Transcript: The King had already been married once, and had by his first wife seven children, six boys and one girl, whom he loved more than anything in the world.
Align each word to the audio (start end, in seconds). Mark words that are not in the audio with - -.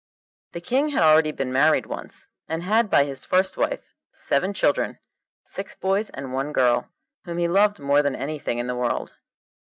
The 0.53 0.61
King 0.61 0.89
had 0.89 1.03
already 1.03 1.31
been 1.31 1.53
married 1.53 1.85
once, 1.85 2.29
and 2.49 2.63
had 2.63 2.89
by 2.89 3.03
his 3.03 3.23
first 3.23 3.55
wife 3.55 3.93
seven 4.09 4.51
children, 4.51 4.97
six 5.43 5.75
boys 5.75 6.09
and 6.09 6.33
one 6.33 6.51
girl, 6.53 6.89
whom 7.25 7.37
he 7.37 7.47
loved 7.47 7.79
more 7.79 8.01
than 8.01 8.15
anything 8.15 8.57
in 8.57 8.65
the 8.65 8.75
world. 8.75 9.13